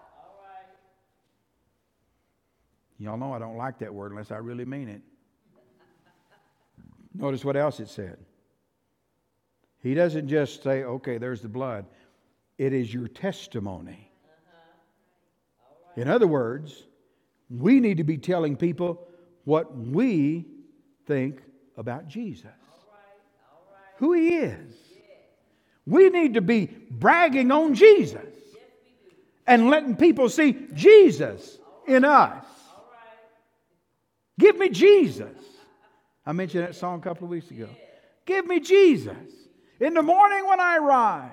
[3.06, 5.00] y'all know I don't like that word unless I really mean it.
[7.14, 8.18] Notice what else it said.
[9.82, 11.86] He doesn't just say, okay, there's the blood.
[12.58, 14.10] It is your testimony.
[15.96, 16.84] In other words,
[17.48, 19.06] we need to be telling people
[19.44, 20.46] what we
[21.06, 21.40] think
[21.76, 22.50] about Jesus.
[23.98, 24.74] who He is.
[25.86, 28.34] We need to be bragging on Jesus
[29.46, 32.44] and letting people see Jesus in us.
[34.38, 35.36] Give me Jesus.
[36.24, 37.68] I mentioned that song a couple of weeks ago.
[38.26, 39.16] Give me Jesus.
[39.80, 41.30] In the morning when I rise,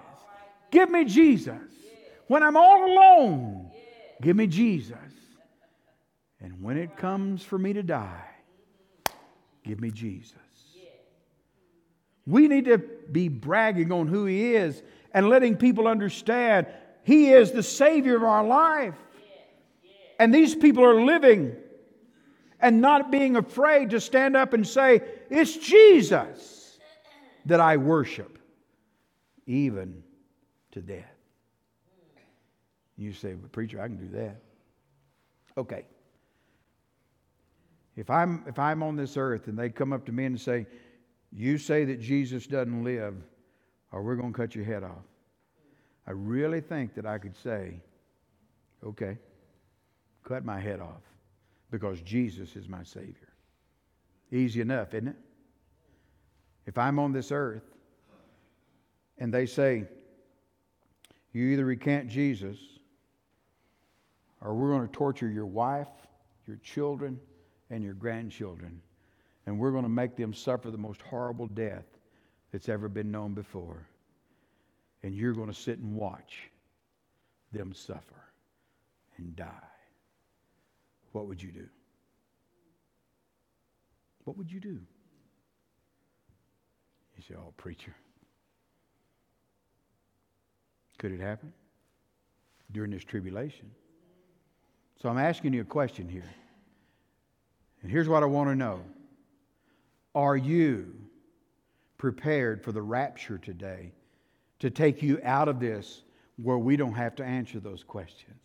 [0.71, 1.55] give me Jesus.
[2.27, 3.71] When I'm all alone,
[4.21, 4.97] give me Jesus.
[6.39, 8.25] And when it comes for me to die,
[9.63, 10.37] give me Jesus.
[12.25, 14.81] We need to be bragging on who He is
[15.13, 16.67] and letting people understand
[17.03, 18.95] He is the Savior of our life.
[20.19, 21.55] And these people are living
[22.63, 26.79] and not being afraid to stand up and say, It's Jesus
[27.45, 28.39] that I worship,
[29.45, 30.01] even
[30.71, 31.03] to death.
[32.97, 34.37] You say, well, Preacher, I can do that.
[35.57, 35.83] Okay.
[37.97, 40.65] If I'm, if I'm on this earth and they come up to me and say,
[41.33, 43.15] You say that Jesus doesn't live,
[43.91, 45.03] or we're going to cut your head off,
[46.07, 47.81] I really think that I could say,
[48.85, 49.17] Okay,
[50.23, 51.01] cut my head off
[51.73, 53.33] because Jesus is my Savior.
[54.31, 55.15] Easy enough, isn't it?
[56.67, 57.63] If I'm on this earth
[59.17, 59.85] and they say,
[61.33, 62.59] you either recant Jesus
[64.39, 65.87] or we're going to torture your wife,
[66.45, 67.19] your children,
[67.71, 68.79] and your grandchildren,
[69.47, 71.85] and we're going to make them suffer the most horrible death
[72.51, 73.87] that's ever been known before.
[75.01, 76.51] And you're going to sit and watch
[77.51, 78.29] them suffer
[79.17, 79.72] and die
[81.13, 81.67] what would you do?
[84.25, 84.79] What would you do?
[87.15, 87.95] You say, Oh, preacher.
[90.97, 91.53] Could it happen
[92.71, 93.69] during this tribulation?
[95.01, 96.29] So I'm asking you a question here.
[97.81, 98.81] And here's what I want to know
[100.15, 100.93] Are you
[101.97, 103.91] prepared for the rapture today
[104.59, 106.03] to take you out of this
[106.37, 108.39] where we don't have to answer those questions?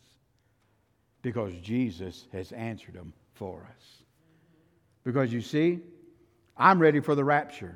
[1.23, 4.03] Because Jesus has answered them for us.
[5.05, 5.81] Because you see,
[6.57, 7.75] I'm ready for the rapture.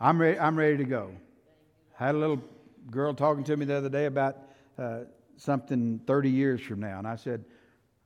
[0.00, 1.10] I'm ready, I'm ready to go.
[1.98, 2.40] I had a little
[2.90, 4.36] girl talking to me the other day about
[4.78, 5.00] uh,
[5.36, 6.98] something 30 years from now.
[6.98, 7.44] And I said,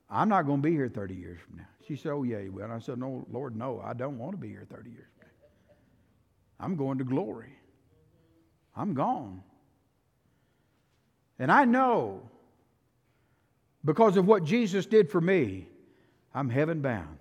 [0.08, 1.68] I'm not going to be here 30 years from now.
[1.86, 2.64] She said, Oh, yeah, you will.
[2.64, 5.26] And I said, No, Lord, no, I don't want to be here 30 years from
[5.26, 6.64] now.
[6.64, 7.52] I'm going to glory.
[8.76, 9.42] I'm gone.
[11.38, 12.30] And I know
[13.84, 15.68] because of what Jesus did for me,
[16.34, 17.18] I'm heaven bound.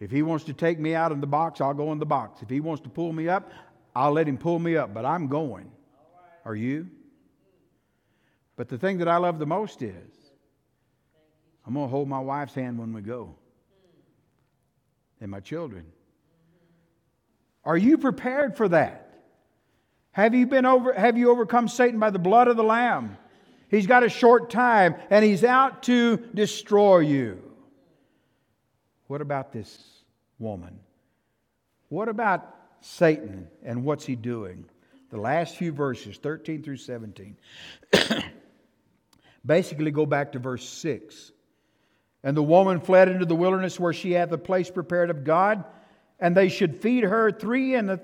[0.00, 2.42] If he wants to take me out of the box, I'll go in the box.
[2.42, 3.50] If he wants to pull me up,
[3.94, 5.70] I'll let him pull me up, but I'm going.
[6.44, 6.88] Are you?
[8.56, 9.94] But the thing that I love the most is
[11.66, 13.34] I'm going to hold my wife's hand when we go
[15.20, 15.84] and my children.
[17.64, 19.04] Are you prepared for that?
[20.12, 23.18] Have you been over have you overcome Satan by the blood of the lamb?
[23.70, 27.42] He's got a short time and he's out to destroy you.
[29.06, 29.78] What about this
[30.38, 30.78] woman?
[31.88, 34.64] What about Satan and what's he doing?
[35.10, 37.36] The last few verses, 13 through 17,
[39.46, 41.32] basically go back to verse 6.
[42.22, 45.64] And the woman fled into the wilderness where she had the place prepared of God,
[46.20, 48.00] and they should feed her three and a,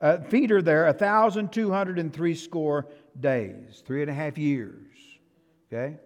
[0.00, 2.88] uh, feed her there a thousand two hundred and three score
[3.20, 4.89] days, three and a half years.
[5.72, 5.96] Okay?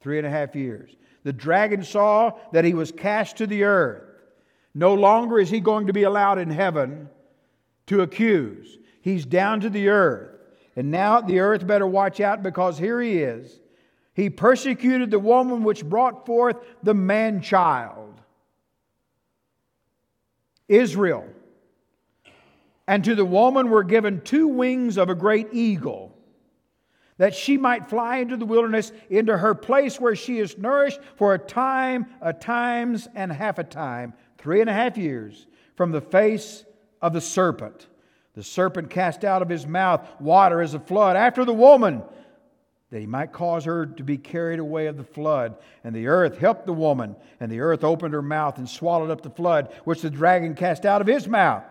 [0.00, 0.90] Three and a half years.
[1.24, 4.04] The dragon saw that he was cast to the earth.
[4.74, 7.08] No longer is he going to be allowed in heaven
[7.86, 8.78] to accuse.
[9.00, 10.36] He's down to the earth.
[10.76, 13.58] And now the earth better watch out because here he is.
[14.14, 18.20] He persecuted the woman which brought forth the man child,
[20.68, 21.26] Israel.
[22.86, 26.05] And to the woman were given two wings of a great eagle
[27.18, 31.34] that she might fly into the wilderness, into her place where she is nourished for
[31.34, 36.00] a time, a times, and half a time, three and a half years, from the
[36.00, 36.64] face
[37.00, 37.86] of the serpent.
[38.34, 42.02] The serpent cast out of his mouth water as a flood after the woman,
[42.90, 45.56] that he might cause her to be carried away of the flood.
[45.82, 49.22] And the earth helped the woman, and the earth opened her mouth and swallowed up
[49.22, 51.64] the flood, which the dragon cast out of his mouth.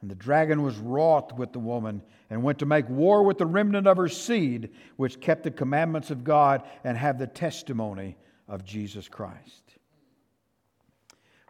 [0.00, 3.46] And the dragon was wroth with the woman and went to make war with the
[3.46, 8.64] remnant of her seed, which kept the commandments of God and have the testimony of
[8.64, 9.64] Jesus Christ.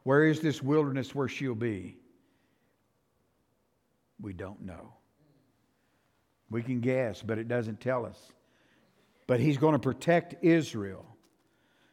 [0.04, 1.98] Where is this wilderness where she'll be?
[4.20, 4.94] We don't know.
[6.50, 8.18] We can guess, but it doesn't tell us.
[9.26, 11.04] But he's going to protect Israel.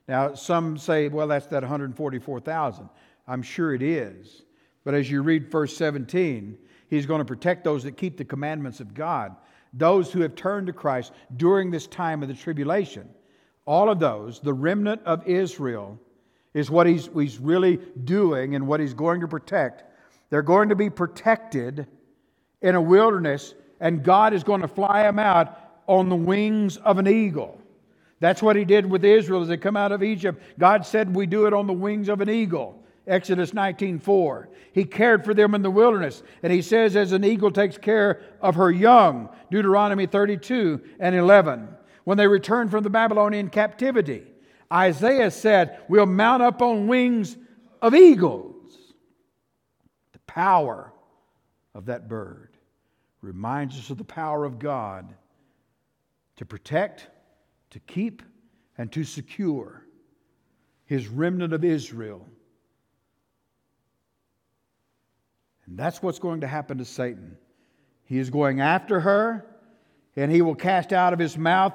[0.07, 2.89] Now, some say, well, that's that 144,000.
[3.27, 4.43] I'm sure it is.
[4.85, 6.57] But as you read verse 17,
[6.87, 9.35] He's going to protect those that keep the commandments of God,
[9.73, 13.09] those who have turned to Christ during this time of the tribulation.
[13.65, 15.99] All of those, the remnant of Israel,
[16.53, 19.83] is what he's, he's really doing and what he's going to protect.
[20.29, 21.87] They're going to be protected
[22.61, 26.97] in a wilderness, and God is going to fly them out on the wings of
[26.97, 27.59] an eagle.
[28.19, 30.41] That's what he did with Israel as they come out of Egypt.
[30.57, 32.81] God said, We do it on the wings of an eagle.
[33.07, 34.47] Exodus 19:4.
[34.73, 38.21] He cared for them in the wilderness, and he says, as an eagle takes care
[38.41, 39.29] of her young.
[39.51, 41.69] Deuteronomy 32 and 11.
[42.03, 44.23] When they returned from the Babylonian captivity,
[44.71, 47.37] Isaiah said, We'll mount up on wings
[47.81, 48.75] of eagles.
[50.13, 50.91] The power
[51.73, 52.57] of that bird
[53.21, 55.13] reminds us of the power of God
[56.37, 57.07] to protect,
[57.71, 58.21] to keep,
[58.77, 59.85] and to secure
[60.85, 62.27] his remnant of Israel.
[65.67, 67.37] And that's what's going to happen to Satan.
[68.05, 69.45] He is going after her,
[70.15, 71.73] and he will cast out of his mouth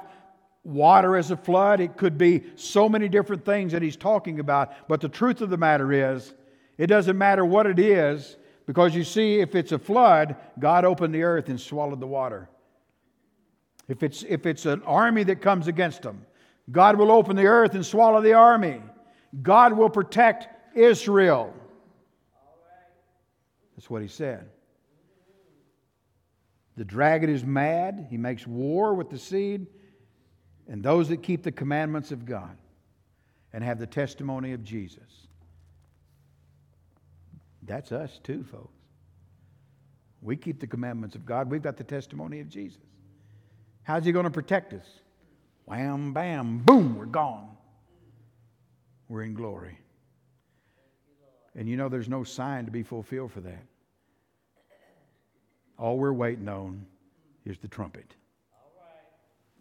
[0.63, 1.79] water as a flood.
[1.79, 4.73] It could be so many different things that he's talking about.
[4.87, 6.33] But the truth of the matter is,
[6.77, 11.13] it doesn't matter what it is, because you see, if it's a flood, God opened
[11.13, 12.49] the earth and swallowed the water.
[13.87, 16.25] If it's, if it's an army that comes against them,
[16.71, 18.81] God will open the earth and swallow the army.
[19.41, 21.53] God will protect Israel.
[23.81, 24.47] That's what he said.
[26.77, 28.05] The dragon is mad.
[28.11, 29.65] He makes war with the seed
[30.67, 32.55] and those that keep the commandments of God
[33.51, 35.25] and have the testimony of Jesus.
[37.63, 38.77] That's us too, folks.
[40.21, 41.49] We keep the commandments of God.
[41.49, 42.83] We've got the testimony of Jesus.
[43.81, 44.85] How's he going to protect us?
[45.65, 47.49] Wham, bam, boom, we're gone.
[49.09, 49.79] We're in glory.
[51.55, 53.65] And you know, there's no sign to be fulfilled for that.
[55.81, 56.85] All we're waiting on
[57.43, 58.13] is the trumpet.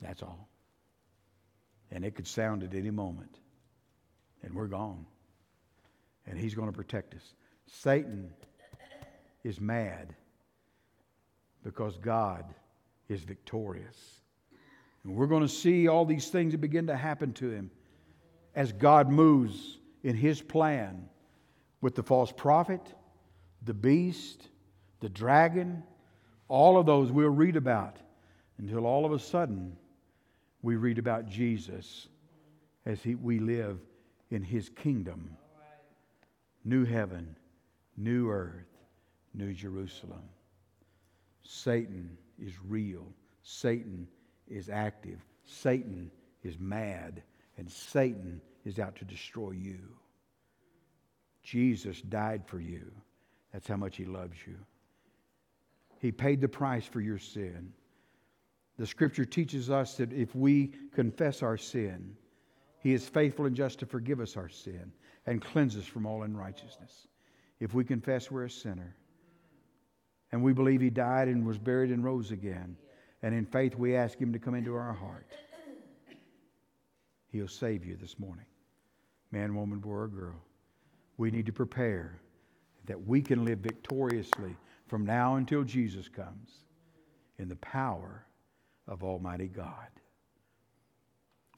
[0.03, 0.51] That's all.
[1.91, 3.39] And it could sound at any moment.
[4.43, 5.07] And we're gone.
[6.27, 7.23] And he's going to protect us.
[7.67, 8.31] Satan
[9.45, 10.15] is mad
[11.65, 12.45] because God
[13.09, 14.21] is victorious.
[15.05, 17.71] And we're going to see all these things that begin to happen to him
[18.55, 21.09] as God moves in his plan
[21.81, 22.83] with the false prophet,
[23.63, 24.49] the beast,
[25.01, 25.83] the dragon,
[26.51, 27.97] all of those we'll read about
[28.59, 29.77] until all of a sudden
[30.63, 32.09] we read about Jesus
[32.85, 33.79] as he, we live
[34.33, 35.31] in his kingdom.
[36.65, 37.37] New heaven,
[37.97, 38.67] new earth,
[39.33, 40.25] new Jerusalem.
[41.45, 43.07] Satan is real.
[43.45, 44.09] Satan
[44.49, 45.25] is active.
[45.45, 46.11] Satan
[46.43, 47.23] is mad.
[47.59, 49.79] And Satan is out to destroy you.
[51.45, 52.91] Jesus died for you.
[53.53, 54.57] That's how much he loves you.
[56.01, 57.73] He paid the price for your sin.
[58.79, 62.17] The scripture teaches us that if we confess our sin,
[62.79, 64.91] he is faithful and just to forgive us our sin
[65.27, 67.07] and cleanse us from all unrighteousness.
[67.61, 68.97] If we confess we're a sinner
[70.33, 72.79] and we believe he died and was buried and rose again,
[73.23, 75.27] and in faith we ask him to come into our heart,
[77.31, 78.47] he'll save you this morning.
[79.31, 80.41] Man, woman, boy, or girl.
[81.19, 82.19] We need to prepare
[82.87, 84.57] that we can live victoriously
[84.91, 86.51] from now until Jesus comes
[87.39, 88.27] in the power
[88.89, 89.87] of Almighty God.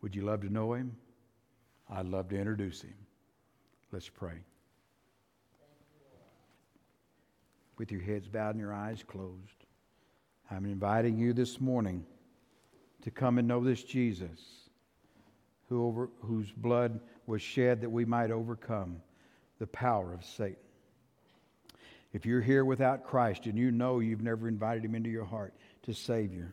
[0.03, 0.95] Would you love to know Him?
[1.89, 2.95] I'd love to introduce Him.
[3.91, 4.45] Let's pray.
[7.78, 9.64] With your heads bowed and your eyes closed,
[10.51, 12.05] I'm inviting you this morning
[13.01, 14.68] to come and know this Jesus
[15.70, 19.01] who over, whose blood was shed that we might overcome
[19.59, 20.57] the power of Satan.
[22.12, 25.54] If you're here without Christ and you know you've never invited him into your heart
[25.84, 26.52] to save you,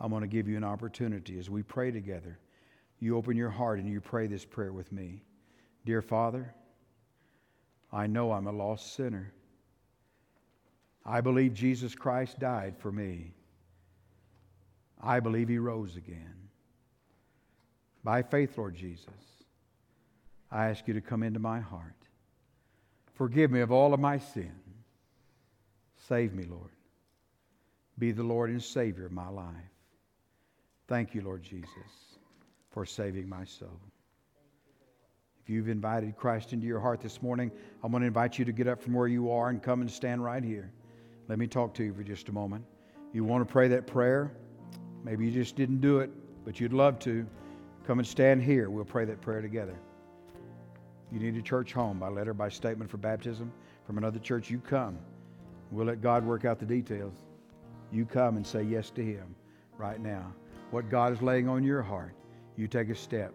[0.00, 2.38] I'm going to give you an opportunity as we pray together.
[3.00, 5.22] You open your heart and you pray this prayer with me.
[5.84, 6.54] Dear Father,
[7.92, 9.32] I know I'm a lost sinner.
[11.04, 13.32] I believe Jesus Christ died for me.
[15.02, 16.34] I believe he rose again.
[18.04, 19.08] By faith, Lord Jesus,
[20.50, 21.94] I ask you to come into my heart.
[23.14, 24.52] Forgive me of all of my sin.
[26.08, 26.70] Save me, Lord.
[27.98, 29.54] Be the Lord and Savior of my life.
[30.86, 32.16] Thank you, Lord Jesus,
[32.70, 33.80] for saving my soul.
[35.42, 37.50] If you've invited Christ into your heart this morning,
[37.82, 39.90] I'm going to invite you to get up from where you are and come and
[39.90, 40.72] stand right here.
[41.28, 42.64] Let me talk to you for just a moment.
[43.12, 44.32] You want to pray that prayer?
[45.04, 46.10] Maybe you just didn't do it,
[46.44, 47.26] but you'd love to.
[47.86, 48.70] Come and stand here.
[48.70, 49.78] We'll pray that prayer together.
[51.12, 53.52] You need a church home by letter, by statement for baptism
[53.84, 54.98] from another church, you come.
[55.70, 57.14] We'll let God work out the details.
[57.92, 59.34] You come and say yes to Him
[59.76, 60.32] right now.
[60.70, 62.14] What God is laying on your heart,
[62.56, 63.32] you take a step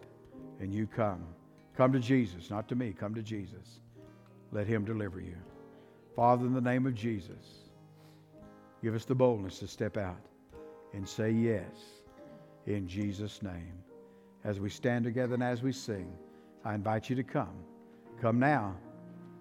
[0.59, 1.23] and you come.
[1.75, 2.93] Come to Jesus, not to me.
[2.97, 3.79] Come to Jesus.
[4.51, 5.37] Let Him deliver you.
[6.15, 7.71] Father, in the name of Jesus,
[8.83, 10.21] give us the boldness to step out
[10.93, 12.03] and say yes
[12.67, 13.73] in Jesus' name.
[14.43, 16.11] As we stand together and as we sing,
[16.63, 17.63] I invite you to come.
[18.21, 18.75] Come now,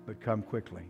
[0.07, 0.85] but come quickly.